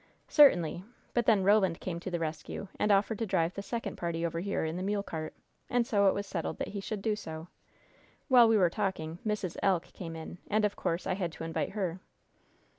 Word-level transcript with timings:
"Certainly! 0.29 0.83
But 1.13 1.27
then 1.27 1.43
Roland 1.43 1.79
came 1.79 1.99
to 1.99 2.09
the 2.09 2.17
rescue, 2.17 2.69
and 2.79 2.91
offered 2.91 3.19
to 3.19 3.27
drive 3.27 3.53
the 3.53 3.61
second 3.61 3.97
party 3.97 4.25
over 4.25 4.39
here 4.39 4.65
in 4.65 4.75
the 4.75 4.81
mule 4.81 5.03
cart, 5.03 5.35
and 5.69 5.85
so 5.85 6.07
it 6.07 6.15
was 6.15 6.25
settled 6.25 6.57
that 6.57 6.69
he 6.69 6.79
should 6.79 7.03
do 7.03 7.15
so. 7.15 7.49
While 8.27 8.47
we 8.47 8.57
were 8.57 8.71
talking, 8.71 9.19
Mrs. 9.23 9.57
Elk 9.61 9.83
came 9.93 10.15
in, 10.15 10.39
and, 10.49 10.65
of 10.65 10.75
course, 10.75 11.05
I 11.05 11.13
had 11.13 11.31
to 11.33 11.43
invite 11.43 11.73
her." 11.73 11.99